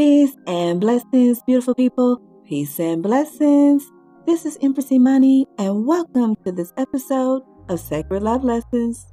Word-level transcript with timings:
Peace 0.00 0.34
and 0.46 0.80
blessings, 0.80 1.42
beautiful 1.42 1.74
people. 1.74 2.22
Peace 2.46 2.80
and 2.80 3.02
blessings. 3.02 3.84
This 4.24 4.46
is 4.46 4.56
Empress 4.62 4.90
Imani, 4.90 5.44
and 5.58 5.84
welcome 5.84 6.36
to 6.36 6.52
this 6.52 6.72
episode 6.78 7.42
of 7.68 7.78
Sacred 7.78 8.22
Love 8.22 8.42
Lessons. 8.42 9.12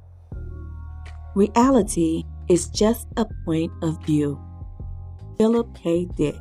Reality 1.34 2.22
is 2.48 2.70
just 2.70 3.06
a 3.18 3.26
point 3.44 3.70
of 3.82 4.02
view. 4.06 4.40
Philip 5.36 5.76
K. 5.76 6.06
Dick. 6.16 6.36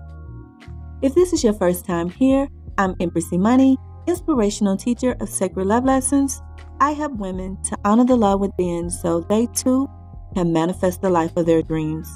If 1.02 1.14
this 1.14 1.34
is 1.34 1.44
your 1.44 1.52
first 1.52 1.86
time 1.86 2.10
here, 2.10 2.48
I'm 2.78 2.96
Empress 3.02 3.34
Imani, 3.34 3.76
inspirational 4.08 4.78
teacher 4.78 5.18
of 5.20 5.28
Sacred 5.28 5.68
Love 5.68 5.84
Lessons. 5.84 6.42
I 6.80 6.92
help 6.92 7.18
women 7.18 7.62
to 7.64 7.78
honor 7.84 8.06
the 8.06 8.16
love 8.16 8.40
within 8.40 8.92
so 8.92 9.20
they 9.20 9.48
too 9.48 9.90
can 10.36 10.54
manifest 10.54 11.02
the 11.02 11.10
life 11.10 11.36
of 11.36 11.46
their 11.46 11.62
dreams. 11.62 12.08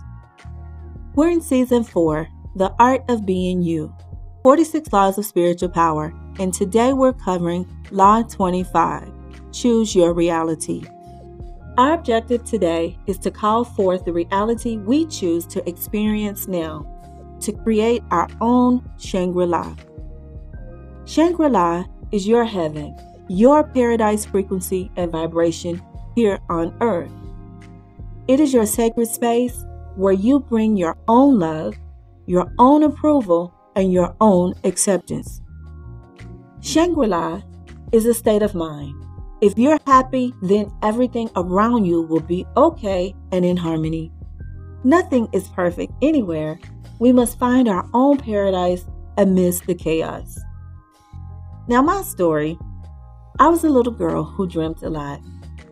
We're 1.14 1.30
in 1.30 1.42
season 1.42 1.84
four, 1.84 2.30
The 2.56 2.74
Art 2.80 3.04
of 3.10 3.26
Being 3.26 3.62
You 3.62 3.94
46 4.44 4.94
Laws 4.94 5.18
of 5.18 5.26
Spiritual 5.26 5.68
Power, 5.68 6.14
and 6.40 6.54
today 6.54 6.94
we're 6.94 7.12
covering 7.12 7.68
Law 7.92 8.22
25 8.22 9.12
Choose 9.52 9.94
Your 9.94 10.14
Reality. 10.14 10.86
Our 11.78 11.96
objective 11.96 12.46
today 12.46 12.98
is 13.08 13.18
to 13.20 13.30
call 13.30 13.66
forth 13.66 14.06
the 14.06 14.14
reality 14.14 14.78
we 14.78 15.06
choose 15.06 15.46
to 15.48 15.68
experience 15.68 16.48
now, 16.48 16.88
to 17.42 17.52
create 17.52 18.04
our 18.10 18.30
own 18.40 18.90
Shangri 18.98 19.48
La. 19.48 19.76
Shangri 21.04 21.50
La 21.50 21.84
is 22.14 22.26
your 22.26 22.46
heaven, 22.46 22.96
your 23.28 23.66
paradise 23.66 24.24
frequency 24.24 24.90
and 24.96 25.12
vibration 25.12 25.82
here 26.16 26.40
on 26.50 26.74
earth. 26.80 27.12
It 28.30 28.40
is 28.40 28.54
your 28.54 28.66
sacred 28.66 29.08
space 29.10 29.66
where 30.02 30.14
you 30.14 30.40
bring 30.40 30.76
your 30.76 30.98
own 31.08 31.38
love, 31.38 31.76
your 32.26 32.52
own 32.58 32.82
approval, 32.82 33.54
and 33.76 33.94
your 33.94 34.16
own 34.20 34.56
acceptance. 34.64 35.42
Shangri 36.60 37.06
La 37.06 37.42
is 37.92 38.08
a 38.08 38.14
state 38.16 38.42
of 38.42 38.56
mind. 38.56 38.96
If 39.42 39.60
you're 39.60 39.78
happy, 39.86 40.34
then 40.42 40.72
everything 40.82 41.30
around 41.36 41.86
you 41.86 42.02
will 42.02 42.20
be 42.20 42.48
okay 42.58 43.14
and 43.32 43.46
in 43.46 43.56
harmony. 43.56 44.12
Nothing 44.84 45.28
is 45.34 45.48
perfect 45.50 45.94
anywhere. 46.02 46.60
We 46.98 47.14
must 47.14 47.38
find 47.38 47.68
our 47.68 47.88
own 47.94 48.18
paradise 48.18 48.86
amidst 49.18 49.68
the 49.68 49.76
chaos. 49.76 50.40
Now, 51.68 51.84
my 51.84 52.02
story 52.02 52.58
I 53.40 53.50
was 53.50 53.64
a 53.64 53.70
little 53.70 53.94
girl 53.94 54.24
who 54.24 54.48
dreamt 54.48 54.82
a 54.82 54.90
lot. 54.90 55.22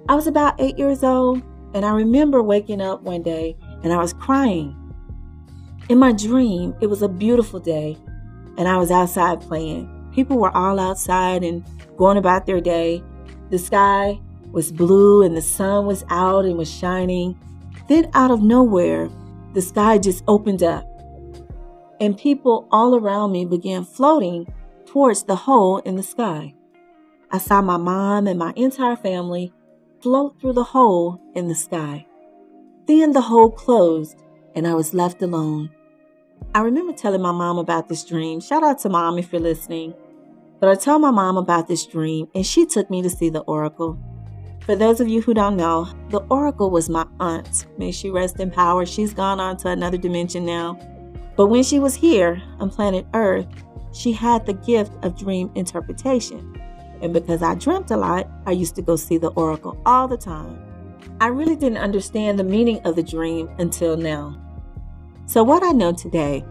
I 0.07 0.13
was 0.13 0.27
about 0.27 0.59
eight 0.59 0.77
years 0.77 1.03
old, 1.03 1.41
and 1.73 1.83
I 1.83 1.91
remember 1.91 2.43
waking 2.43 2.79
up 2.81 3.01
one 3.01 3.23
day 3.23 3.57
and 3.83 3.93
I 3.93 3.97
was 3.97 4.13
crying. 4.13 4.75
In 5.89 5.97
my 5.97 6.11
dream, 6.11 6.75
it 6.81 6.87
was 6.87 7.01
a 7.01 7.09
beautiful 7.09 7.59
day, 7.59 7.97
and 8.57 8.67
I 8.67 8.77
was 8.77 8.91
outside 8.91 9.41
playing. 9.41 9.89
People 10.13 10.37
were 10.37 10.55
all 10.55 10.79
outside 10.79 11.43
and 11.43 11.63
going 11.97 12.17
about 12.17 12.45
their 12.45 12.61
day. 12.61 13.03
The 13.49 13.57
sky 13.57 14.19
was 14.51 14.71
blue 14.71 15.23
and 15.23 15.35
the 15.35 15.41
sun 15.41 15.85
was 15.85 16.03
out 16.09 16.45
and 16.45 16.57
was 16.57 16.71
shining. 16.71 17.39
Then, 17.87 18.09
out 18.13 18.31
of 18.31 18.41
nowhere, 18.41 19.09
the 19.53 19.61
sky 19.61 19.97
just 19.97 20.23
opened 20.27 20.61
up, 20.61 20.85
and 21.99 22.17
people 22.17 22.67
all 22.71 22.95
around 22.95 23.31
me 23.31 23.45
began 23.45 23.83
floating 23.83 24.47
towards 24.85 25.23
the 25.23 25.35
hole 25.35 25.79
in 25.79 25.95
the 25.95 26.03
sky. 26.03 26.53
I 27.31 27.37
saw 27.37 27.61
my 27.61 27.77
mom 27.77 28.27
and 28.27 28.37
my 28.37 28.53
entire 28.55 28.95
family 28.95 29.51
float 30.01 30.39
through 30.39 30.53
the 30.53 30.63
hole 30.63 31.21
in 31.35 31.47
the 31.47 31.55
sky. 31.55 32.05
Then 32.89 33.11
the 33.11 33.21
hole 33.21 33.51
closed 33.51 34.19
and 34.55 34.65
I 34.67 34.73
was 34.73 34.95
left 34.95 35.21
alone. 35.21 35.69
I 36.55 36.61
remember 36.61 36.91
telling 36.91 37.21
my 37.21 37.31
mom 37.31 37.59
about 37.59 37.87
this 37.87 38.03
dream. 38.03 38.41
Shout 38.41 38.63
out 38.63 38.79
to 38.79 38.89
mom 38.89 39.19
if 39.19 39.31
you're 39.31 39.39
listening. 39.39 39.93
But 40.59 40.69
I 40.69 40.73
told 40.73 41.03
my 41.03 41.11
mom 41.11 41.37
about 41.37 41.67
this 41.67 41.85
dream 41.85 42.29
and 42.33 42.43
she 42.43 42.65
took 42.65 42.89
me 42.89 43.03
to 43.03 43.09
see 43.11 43.29
the 43.29 43.41
oracle. 43.41 43.99
For 44.61 44.75
those 44.75 44.99
of 44.99 45.07
you 45.07 45.21
who 45.21 45.35
don't 45.35 45.55
know, 45.55 45.87
the 46.09 46.21
oracle 46.31 46.71
was 46.71 46.89
my 46.89 47.05
aunt. 47.19 47.67
May 47.77 47.91
she 47.91 48.09
rest 48.09 48.39
in 48.39 48.49
power. 48.49 48.87
She's 48.87 49.13
gone 49.13 49.39
on 49.39 49.57
to 49.57 49.67
another 49.67 49.99
dimension 49.99 50.43
now. 50.43 50.73
But 51.37 51.45
when 51.45 51.61
she 51.61 51.77
was 51.77 51.93
here 51.93 52.41
on 52.59 52.71
planet 52.71 53.05
Earth, 53.13 53.45
she 53.93 54.13
had 54.13 54.47
the 54.47 54.53
gift 54.53 54.93
of 55.03 55.15
dream 55.15 55.51
interpretation. 55.53 56.59
And 57.03 57.13
because 57.13 57.43
I 57.43 57.53
dreamt 57.53 57.91
a 57.91 57.97
lot, 57.97 58.27
I 58.47 58.51
used 58.53 58.75
to 58.77 58.81
go 58.81 58.95
see 58.95 59.19
the 59.19 59.29
oracle 59.33 59.79
all 59.85 60.07
the 60.07 60.17
time. 60.17 60.68
I 61.21 61.27
really 61.27 61.55
didn't 61.55 61.77
understand 61.77 62.39
the 62.39 62.43
meaning 62.43 62.79
of 62.85 62.95
the 62.95 63.03
dream 63.03 63.49
until 63.59 63.97
now. 63.97 64.39
So, 65.25 65.43
what 65.43 65.63
I 65.63 65.71
know 65.71 65.93
today 65.93 66.43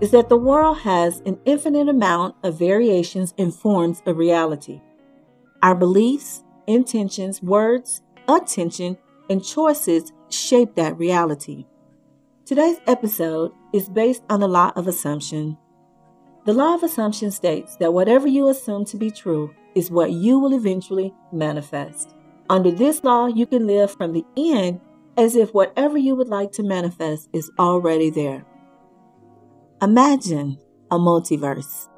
is 0.00 0.10
that 0.10 0.28
the 0.28 0.36
world 0.36 0.78
has 0.78 1.20
an 1.26 1.38
infinite 1.44 1.88
amount 1.88 2.36
of 2.42 2.58
variations 2.58 3.34
and 3.38 3.54
forms 3.54 4.02
of 4.06 4.18
reality. 4.18 4.80
Our 5.62 5.74
beliefs, 5.74 6.44
intentions, 6.66 7.42
words, 7.42 8.02
attention, 8.28 8.98
and 9.30 9.44
choices 9.44 10.12
shape 10.28 10.74
that 10.74 10.98
reality. 10.98 11.66
Today's 12.44 12.78
episode 12.86 13.52
is 13.72 13.88
based 13.88 14.22
on 14.30 14.40
the 14.40 14.48
law 14.48 14.72
of 14.76 14.86
assumption. 14.86 15.56
The 16.44 16.52
law 16.52 16.74
of 16.74 16.82
assumption 16.82 17.30
states 17.30 17.76
that 17.78 17.92
whatever 17.92 18.28
you 18.28 18.48
assume 18.48 18.84
to 18.86 18.96
be 18.96 19.10
true 19.10 19.52
is 19.74 19.90
what 19.90 20.12
you 20.12 20.38
will 20.38 20.54
eventually 20.54 21.12
manifest. 21.32 22.14
Under 22.48 22.70
this 22.70 23.02
law, 23.02 23.26
you 23.26 23.46
can 23.46 23.66
live 23.66 23.90
from 23.90 24.12
the 24.12 24.24
end 24.36 24.80
as 25.16 25.34
if 25.34 25.52
whatever 25.52 25.98
you 25.98 26.14
would 26.14 26.28
like 26.28 26.52
to 26.52 26.62
manifest 26.62 27.28
is 27.32 27.50
already 27.58 28.10
there. 28.10 28.44
Imagine 29.82 30.58
a 30.90 30.98
multiverse. 30.98 31.88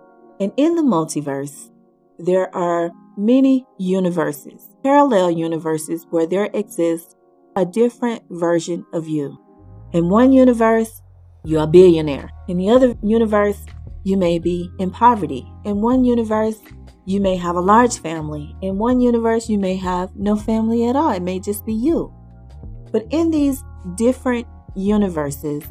And 0.41 0.53
in 0.57 0.77
the 0.77 0.83
multiverse, 0.83 1.71
there 2.19 2.55
are 2.55 2.91
many 3.17 3.67
universes, 3.79 4.69
parallel 4.83 5.31
universes 5.31 6.07
where 6.11 6.27
there 6.27 6.49
exists 6.55 7.15
a 7.57 7.65
different 7.65 8.23
version 8.31 8.87
of 8.93 9.09
you. 9.09 9.37
In 9.93 10.09
one 10.09 10.33
universe, 10.33 11.03
you're 11.45 11.65
a 11.65 11.67
billionaire. 11.67 12.31
In 12.49 12.57
the 12.57 12.71
other 12.71 12.95
universe, 13.03 13.65
you 14.05 14.17
may 14.17 14.39
be 14.39 14.71
in 14.79 14.91
poverty. 14.91 15.47
In 15.65 15.81
one 15.81 16.05
universe, 16.05 16.61
you 17.09 17.23
may 17.23 17.37
have 17.37 17.57
a 17.57 17.61
large 17.61 18.01
family. 18.01 18.55
In 18.61 18.77
one 18.77 19.01
universe, 19.01 19.49
you 19.49 19.57
may 19.57 19.77
have 19.77 20.15
no 20.15 20.37
family 20.37 20.87
at 20.87 20.95
all. 20.95 21.11
It 21.11 21.23
may 21.23 21.41
just 21.41 21.65
be 21.65 21.73
you. 21.73 22.13
But 22.93 23.07
in 23.09 23.31
these 23.31 23.65
different 23.95 24.47
universes, 24.77 25.65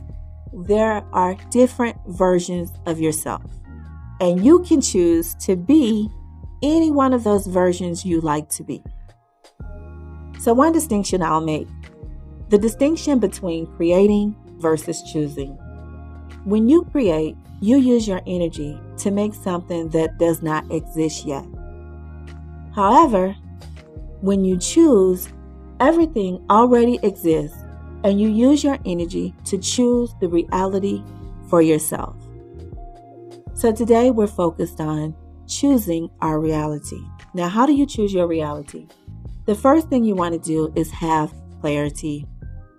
there 0.52 1.06
are 1.14 1.38
different 1.52 1.96
versions 2.08 2.74
of 2.88 3.00
yourself. 3.00 3.44
And 4.20 4.44
you 4.44 4.64
can 4.64 4.82
choose 4.82 5.36
to 5.46 5.56
be 5.56 6.10
any 6.64 6.90
one 6.90 7.14
of 7.14 7.24
those 7.24 7.46
versions 7.46 8.04
you 8.04 8.20
like 8.20 8.50
to 8.50 8.64
be. 8.64 8.84
So, 10.40 10.56
one 10.56 10.72
distinction 10.72 11.22
I'll 11.22 11.40
make 11.40 11.68
the 12.50 12.58
distinction 12.58 13.20
between 13.20 13.68
creating 13.76 14.36
versus 14.58 15.04
choosing. 15.04 15.56
When 16.48 16.70
you 16.70 16.86
create, 16.86 17.36
you 17.60 17.76
use 17.76 18.08
your 18.08 18.22
energy 18.26 18.80
to 19.00 19.12
make 19.12 19.34
something 19.34 19.90
that 19.90 20.18
does 20.18 20.42
not 20.42 20.64
exist 20.72 21.26
yet. 21.26 21.44
However, 22.74 23.36
when 24.22 24.46
you 24.46 24.58
choose, 24.58 25.28
everything 25.82 26.42
already 26.50 27.00
exists 27.04 27.58
and 28.06 28.22
you 28.22 28.30
use 28.30 28.64
your 28.64 28.78
energy 28.86 29.36
to 29.44 29.58
choose 29.58 30.16
the 30.22 30.30
reality 30.30 31.04
for 31.50 31.62
yourself. 31.62 32.16
So 33.54 33.74
today 33.74 34.12
we're 34.12 34.26
focused 34.26 34.80
on 34.80 35.18
choosing 35.48 36.10
our 36.22 36.40
reality. 36.40 37.02
Now, 37.34 37.50
how 37.50 37.66
do 37.66 37.74
you 37.74 37.86
choose 37.86 38.14
your 38.14 38.26
reality? 38.26 38.88
The 39.48 39.56
first 39.56 39.90
thing 39.90 40.06
you 40.06 40.16
want 40.16 40.32
to 40.32 40.40
do 40.40 40.72
is 40.78 40.92
have 40.92 41.34
clarity. 41.60 42.26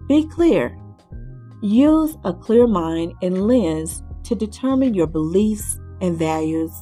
Be 0.08 0.26
clear. 0.26 0.74
Use 1.60 2.16
a 2.24 2.32
clear 2.32 2.66
mind 2.66 3.14
and 3.22 3.46
lens 3.46 4.02
to 4.24 4.34
determine 4.34 4.94
your 4.94 5.06
beliefs 5.06 5.78
and 6.00 6.16
values. 6.16 6.72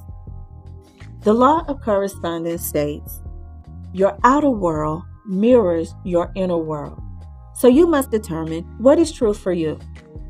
The 1.23 1.33
law 1.33 1.65
of 1.67 1.81
correspondence 1.81 2.65
states 2.65 3.23
your 3.93 4.19
outer 4.25 4.50
world 4.50 5.03
mirrors 5.27 5.95
your 6.05 6.31
inner 6.35 6.59
world. 6.59 7.00
So 7.55 7.69
you 7.69 7.87
must 7.87 8.11
determine 8.11 8.65
what 8.79 8.99
is 8.99 9.11
true 9.11 9.33
for 9.33 9.53
you, 9.53 9.79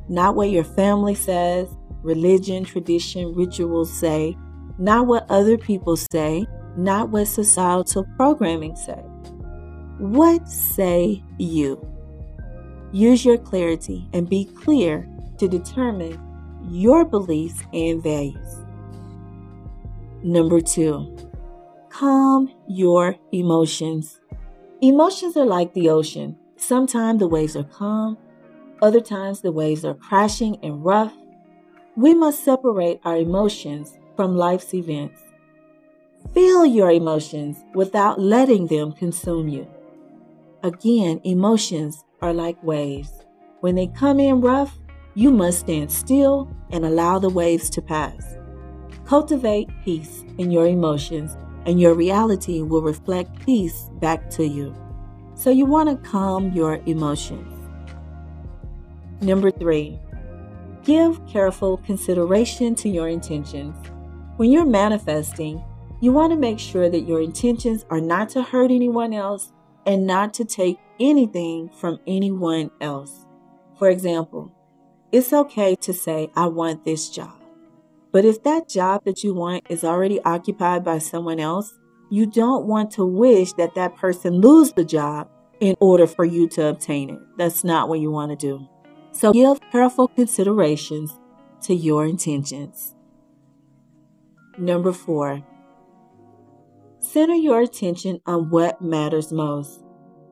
not 0.09 0.37
what 0.37 0.51
your 0.51 0.63
family 0.63 1.17
says, 1.17 1.69
religion, 2.03 2.65
tradition, 2.65 3.35
rituals 3.35 3.93
say, 3.93 4.37
not 4.79 5.07
what 5.07 5.27
other 5.29 5.59
people 5.59 5.97
say, 5.97 6.47
not 6.77 7.11
what 7.11 7.27
societal 7.27 8.07
programming 8.17 8.77
say. 8.77 9.03
What 9.99 10.47
say 10.49 11.25
you? 11.39 11.81
Use 12.93 13.25
your 13.25 13.39
clarity 13.39 14.09
and 14.13 14.29
be 14.29 14.45
clear 14.45 15.09
to 15.39 15.49
determine 15.49 16.21
your 16.71 17.05
beliefs 17.05 17.63
and 17.73 18.03
values. 18.03 18.65
Number 20.23 20.61
two, 20.61 21.17
calm 21.91 22.53
your 22.67 23.17
emotions. 23.33 24.21
Emotions 24.81 25.37
are 25.37 25.47
like 25.47 25.75
the 25.75 25.89
ocean. 25.89 26.37
Sometimes 26.57 27.21
the 27.21 27.29
waves 27.29 27.55
are 27.57 27.65
calm, 27.65 28.19
other 28.83 29.01
times 29.01 29.41
the 29.41 29.53
waves 29.53 29.85
are 29.85 29.95
crashing 29.95 30.59
and 30.63 30.85
rough. 30.85 31.13
We 31.97 32.15
must 32.15 32.45
separate 32.45 33.01
our 33.05 33.17
emotions 33.17 33.99
from 34.17 34.37
life's 34.37 34.75
events. 34.75 35.21
Feel 36.35 36.67
your 36.67 36.91
emotions 36.91 37.65
without 37.75 38.21
letting 38.21 38.67
them 38.67 38.93
consume 38.93 39.49
you. 39.49 39.67
Again, 40.67 41.21
emotions 41.23 42.05
are 42.21 42.33
like 42.33 42.61
waves. 42.61 43.13
When 43.61 43.77
they 43.77 43.87
come 43.87 44.19
in 44.19 44.41
rough, 44.41 44.77
you 45.15 45.31
must 45.31 45.61
stand 45.61 45.93
still 45.93 46.53
and 46.73 46.85
allow 46.85 47.21
the 47.21 47.29
waves 47.29 47.71
to 47.71 47.81
pass. 47.81 48.35
Cultivate 49.05 49.69
peace 49.85 50.25
in 50.39 50.51
your 50.51 50.67
emotions, 50.67 51.37
and 51.67 51.81
your 51.81 51.95
reality 51.95 52.63
will 52.63 52.83
reflect 52.83 53.47
peace 53.47 53.91
back 54.01 54.29
to 54.31 54.45
you. 54.45 54.75
So, 55.37 55.51
you 55.51 55.67
want 55.67 55.89
to 55.89 56.11
calm 56.11 56.51
your 56.51 56.81
emotions. 56.87 57.71
Number 59.21 59.53
three, 59.53 60.01
give 60.83 61.25
careful 61.29 61.77
consideration 61.77 62.75
to 62.75 62.89
your 62.89 63.07
intentions. 63.07 63.77
When 64.37 64.51
you're 64.51 64.67
manifesting, 64.67 65.63
you 66.01 66.11
want 66.11 66.33
to 66.33 66.37
make 66.37 66.59
sure 66.59 66.91
that 66.91 67.07
your 67.07 67.23
intentions 67.23 67.87
are 67.89 68.01
not 68.01 68.31
to 68.31 68.43
hurt 68.43 68.73
anyone 68.73 69.15
else 69.15 69.53
and 69.87 70.07
not 70.07 70.35
to 70.35 70.45
take 70.45 70.79
anything 71.01 71.71
from 71.71 72.01
anyone 72.07 72.71
else. 72.81 73.27
For 73.79 73.89
example, 73.89 74.53
it's 75.13 75.33
okay 75.33 75.77
to 75.77 75.93
say, 75.93 76.31
I 76.35 76.47
want 76.47 76.85
this 76.85 77.09
job. 77.09 77.41
But 78.13 78.25
if 78.25 78.43
that 78.43 78.69
job 78.69 79.05
that 79.05 79.23
you 79.23 79.35
want 79.35 79.65
is 79.69 79.85
already 79.85 80.21
occupied 80.23 80.85
by 80.85 80.99
someone 80.99 81.39
else, 81.39 81.73
you 82.11 82.27
don't 82.27 82.67
want 82.67 82.91
to 82.93 83.05
wish 83.05 83.53
that 83.55 83.75
that 83.75 83.97
person 83.97 84.41
lose 84.41 84.73
the 84.73 84.85
job 84.85 85.29
in 85.61 85.77
order 85.81 86.07
for 86.07 86.25
you 86.25 86.49
to 86.51 86.67
obtain 86.67 87.11
it. 87.11 87.19
That's 87.37 87.65
not 87.65 87.89
what 87.89 88.01
you 88.01 88.11
want 88.11 88.31
to 88.31 88.37
do. 88.37 88.69
So 89.13 89.33
give 89.33 89.61
careful 89.73 90.09
considerations 90.09 91.19
to 91.63 91.75
your 91.75 92.07
intentions. 92.07 92.95
Number 94.59 94.93
four, 94.93 95.43
center 97.07 97.35
your 97.35 97.61
attention 97.61 98.21
on 98.27 98.51
what 98.51 98.83
matters 98.83 99.33
most. 99.33 99.83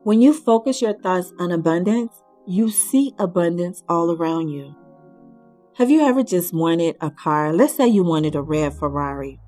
When 0.03 0.21
you 0.21 0.33
focus 0.33 0.81
your 0.81 0.93
thoughts 0.99 1.33
on 1.39 1.51
abundance, 1.51 2.13
you 2.45 2.69
see 2.69 3.13
abundance 3.17 3.83
all 3.89 4.11
around 4.11 4.49
you. 4.49 4.75
Have 5.77 5.89
you 5.89 6.01
ever 6.01 6.23
just 6.23 6.53
wanted 6.53 6.95
a 7.01 7.09
car? 7.09 7.51
Let's 7.53 7.75
say 7.75 7.87
you 7.87 8.03
wanted 8.03 8.35
a 8.35 8.41
red 8.41 8.73
Ferrari 8.73 9.39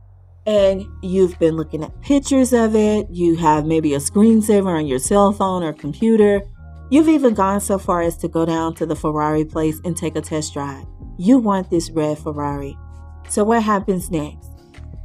and 0.47 0.85
you've 1.03 1.37
been 1.39 1.55
looking 1.55 1.83
at 1.83 2.01
pictures 2.01 2.53
of 2.53 2.75
it. 2.75 3.07
You 3.11 3.35
have 3.35 3.65
maybe 3.65 3.93
a 3.93 3.99
screensaver 3.99 4.77
on 4.77 4.87
your 4.87 4.99
cell 4.99 5.31
phone 5.33 5.61
or 5.61 5.73
computer. 5.73 6.41
You've 6.89 7.09
even 7.09 7.33
gone 7.33 7.59
so 7.59 7.77
far 7.77 8.01
as 8.01 8.17
to 8.17 8.29
go 8.29 8.45
down 8.45 8.73
to 8.75 8.85
the 8.85 8.95
Ferrari 8.95 9.43
place 9.43 9.79
and 9.83 9.95
take 9.95 10.15
a 10.15 10.21
test 10.21 10.53
drive. 10.53 10.85
You 11.17 11.37
want 11.37 11.69
this 11.69 11.91
red 11.91 12.17
Ferrari. 12.17 12.77
So, 13.27 13.43
what 13.43 13.61
happens 13.61 14.09
next? 14.09 14.56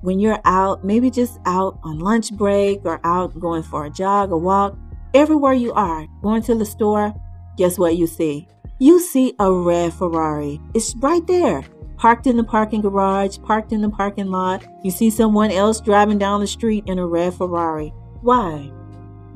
When 0.02 0.18
you're 0.18 0.40
out, 0.44 0.84
maybe 0.84 1.10
just 1.10 1.38
out 1.46 1.78
on 1.84 2.00
lunch 2.00 2.32
break 2.32 2.80
or 2.84 3.00
out 3.04 3.38
going 3.38 3.62
for 3.62 3.86
a 3.86 3.90
jog, 3.90 4.32
a 4.32 4.36
walk, 4.36 4.76
everywhere 5.14 5.52
you 5.52 5.72
are, 5.74 6.06
going 6.22 6.42
to 6.42 6.56
the 6.56 6.66
store, 6.66 7.14
guess 7.56 7.78
what 7.78 7.96
you 7.96 8.08
see? 8.08 8.48
You 8.80 8.98
see 8.98 9.34
a 9.38 9.52
red 9.52 9.94
Ferrari. 9.94 10.60
It's 10.74 10.96
right 10.96 11.24
there, 11.28 11.62
parked 11.98 12.26
in 12.26 12.36
the 12.36 12.42
parking 12.42 12.80
garage, 12.80 13.38
parked 13.44 13.70
in 13.70 13.80
the 13.80 13.90
parking 13.90 14.26
lot. 14.26 14.64
You 14.82 14.90
see 14.90 15.08
someone 15.08 15.52
else 15.52 15.80
driving 15.80 16.18
down 16.18 16.40
the 16.40 16.48
street 16.48 16.82
in 16.88 16.98
a 16.98 17.06
red 17.06 17.34
Ferrari. 17.34 17.90
Why? 18.22 18.72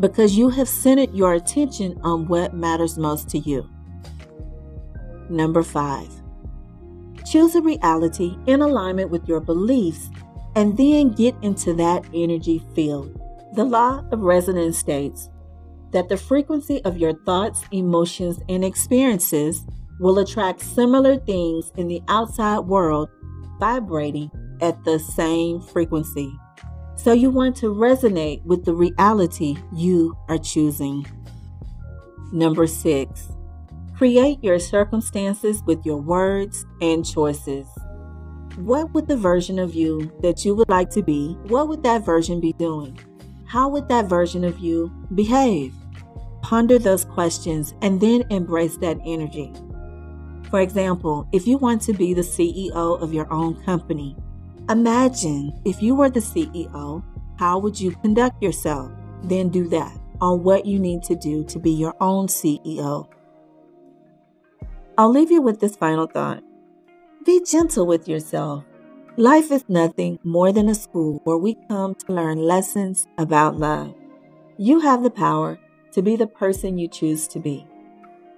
Because 0.00 0.36
you 0.36 0.48
have 0.48 0.68
centered 0.68 1.14
your 1.14 1.34
attention 1.34 1.96
on 2.02 2.26
what 2.26 2.54
matters 2.54 2.98
most 2.98 3.28
to 3.28 3.38
you. 3.38 3.70
Number 5.30 5.62
five, 5.62 6.10
choose 7.24 7.54
a 7.54 7.62
reality 7.62 8.36
in 8.46 8.62
alignment 8.62 9.10
with 9.10 9.28
your 9.28 9.40
beliefs 9.40 10.10
and 10.56 10.76
then 10.76 11.10
get 11.10 11.36
into 11.42 11.74
that 11.74 12.04
energy 12.12 12.60
field. 12.74 13.20
The 13.54 13.64
law 13.64 14.02
of 14.10 14.20
resonance 14.20 14.78
states 14.78 15.28
that 15.92 16.08
the 16.08 16.16
frequency 16.16 16.82
of 16.84 16.98
your 16.98 17.12
thoughts, 17.24 17.62
emotions, 17.70 18.40
and 18.48 18.64
experiences 18.64 19.64
will 20.00 20.18
attract 20.18 20.60
similar 20.60 21.16
things 21.16 21.70
in 21.76 21.88
the 21.88 22.02
outside 22.08 22.60
world 22.60 23.08
vibrating 23.60 24.30
at 24.60 24.82
the 24.84 24.98
same 24.98 25.60
frequency. 25.60 26.34
So 26.96 27.12
you 27.12 27.30
want 27.30 27.56
to 27.56 27.72
resonate 27.74 28.42
with 28.44 28.64
the 28.64 28.74
reality 28.74 29.56
you 29.74 30.16
are 30.28 30.38
choosing. 30.38 31.06
Number 32.32 32.66
six, 32.66 33.28
create 33.96 34.42
your 34.42 34.58
circumstances 34.58 35.62
with 35.66 35.84
your 35.84 35.98
words 35.98 36.64
and 36.80 37.06
choices. 37.06 37.66
What 38.56 38.94
would 38.94 39.06
the 39.06 39.18
version 39.18 39.58
of 39.58 39.74
you 39.74 40.10
that 40.22 40.42
you 40.42 40.54
would 40.54 40.70
like 40.70 40.88
to 40.90 41.02
be, 41.02 41.36
what 41.48 41.68
would 41.68 41.82
that 41.82 42.06
version 42.06 42.40
be 42.40 42.54
doing? 42.54 42.98
How 43.44 43.68
would 43.68 43.86
that 43.90 44.06
version 44.06 44.44
of 44.44 44.58
you 44.58 44.90
behave? 45.14 45.74
Ponder 46.40 46.78
those 46.78 47.04
questions 47.04 47.74
and 47.82 48.00
then 48.00 48.24
embrace 48.30 48.78
that 48.78 48.96
energy. 49.04 49.52
For 50.48 50.60
example, 50.60 51.28
if 51.32 51.46
you 51.46 51.58
want 51.58 51.82
to 51.82 51.92
be 51.92 52.14
the 52.14 52.22
CEO 52.22 52.98
of 53.02 53.12
your 53.12 53.30
own 53.30 53.62
company, 53.64 54.16
imagine 54.70 55.52
if 55.66 55.82
you 55.82 55.94
were 55.94 56.08
the 56.08 56.20
CEO, 56.20 57.04
how 57.38 57.58
would 57.58 57.78
you 57.78 57.90
conduct 57.96 58.42
yourself? 58.42 58.90
Then 59.24 59.50
do 59.50 59.68
that 59.68 59.94
on 60.22 60.42
what 60.42 60.64
you 60.64 60.78
need 60.78 61.02
to 61.02 61.14
do 61.14 61.44
to 61.44 61.58
be 61.58 61.72
your 61.72 61.94
own 62.00 62.26
CEO. 62.26 63.06
I'll 64.96 65.10
leave 65.10 65.30
you 65.30 65.42
with 65.42 65.60
this 65.60 65.76
final 65.76 66.06
thought 66.06 66.42
be 67.26 67.42
gentle 67.44 67.84
with 67.84 68.06
yourself. 68.06 68.62
Life 69.16 69.50
is 69.50 69.64
nothing 69.68 70.16
more 70.22 70.52
than 70.52 70.68
a 70.68 70.76
school 70.76 71.20
where 71.24 71.36
we 71.36 71.56
come 71.68 71.96
to 71.96 72.12
learn 72.12 72.38
lessons 72.38 73.08
about 73.18 73.58
love. 73.58 73.96
You 74.58 74.78
have 74.78 75.02
the 75.02 75.10
power 75.10 75.58
to 75.90 76.02
be 76.02 76.14
the 76.14 76.28
person 76.28 76.78
you 76.78 76.86
choose 76.86 77.26
to 77.28 77.40
be. 77.40 77.66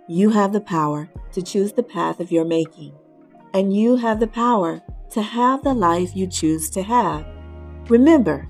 You 0.08 0.30
have 0.30 0.54
the 0.54 0.62
power 0.62 1.10
to 1.32 1.42
choose 1.42 1.74
the 1.74 1.82
path 1.82 2.18
of 2.18 2.32
your 2.32 2.46
making. 2.46 2.94
And 3.52 3.76
you 3.76 3.96
have 3.96 4.20
the 4.20 4.26
power 4.26 4.80
to 5.10 5.20
have 5.20 5.62
the 5.62 5.74
life 5.74 6.16
you 6.16 6.26
choose 6.26 6.70
to 6.70 6.82
have. 6.82 7.26
Remember, 7.90 8.48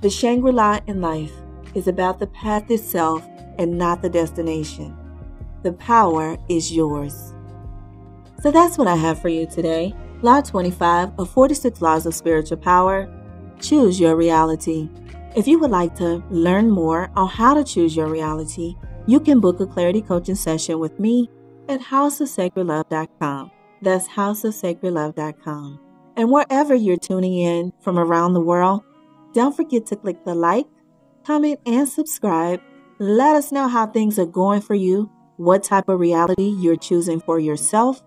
the 0.00 0.10
Shangri 0.10 0.50
La 0.50 0.80
in 0.88 1.00
life 1.00 1.34
is 1.76 1.86
about 1.86 2.18
the 2.18 2.26
path 2.26 2.68
itself 2.72 3.24
and 3.56 3.78
not 3.78 4.02
the 4.02 4.10
destination. 4.10 4.96
The 5.62 5.74
power 5.74 6.36
is 6.48 6.72
yours. 6.72 7.34
So 8.42 8.50
that's 8.50 8.78
what 8.78 8.88
I 8.88 8.96
have 8.96 9.20
for 9.20 9.28
you 9.28 9.46
today. 9.46 9.94
Law 10.22 10.40
25 10.40 11.18
of 11.18 11.30
46 11.30 11.80
Laws 11.80 12.06
of 12.06 12.14
Spiritual 12.14 12.58
Power 12.58 13.08
Choose 13.60 14.00
your 14.00 14.16
reality. 14.16 14.88
If 15.36 15.46
you 15.46 15.58
would 15.60 15.70
like 15.70 15.94
to 15.96 16.24
learn 16.30 16.70
more 16.70 17.10
on 17.14 17.28
how 17.28 17.54
to 17.54 17.62
choose 17.62 17.94
your 17.94 18.08
reality, 18.08 18.74
you 19.06 19.20
can 19.20 19.38
book 19.38 19.60
a 19.60 19.66
clarity 19.66 20.00
coaching 20.00 20.34
session 20.34 20.78
with 20.78 20.98
me 20.98 21.28
at 21.68 21.80
houseofsacredlove.com. 21.80 23.50
That's 23.82 24.08
houseofsacredlove.com. 24.08 25.80
And 26.16 26.30
wherever 26.30 26.74
you're 26.74 26.96
tuning 26.96 27.38
in 27.38 27.72
from 27.80 27.98
around 27.98 28.32
the 28.32 28.40
world, 28.40 28.82
don't 29.34 29.54
forget 29.54 29.86
to 29.86 29.96
click 29.96 30.24
the 30.24 30.34
like, 30.34 30.66
comment, 31.24 31.60
and 31.66 31.88
subscribe. 31.88 32.60
Let 32.98 33.36
us 33.36 33.52
know 33.52 33.68
how 33.68 33.86
things 33.86 34.18
are 34.18 34.26
going 34.26 34.62
for 34.62 34.74
you, 34.74 35.10
what 35.36 35.62
type 35.62 35.88
of 35.88 36.00
reality 36.00 36.48
you're 36.48 36.76
choosing 36.76 37.20
for 37.20 37.38
yourself. 37.38 38.02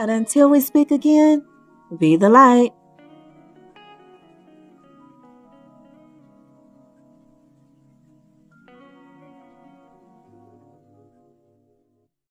And 0.00 0.10
until 0.10 0.48
we 0.48 0.62
speak 0.62 0.90
again, 0.92 1.44
be 1.98 2.16
the 2.16 2.30
light. 2.30 2.72